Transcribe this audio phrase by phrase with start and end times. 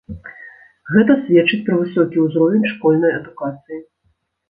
[0.95, 3.79] Гэта сведчыць пра высокі ўзровень школьнай адукацыі.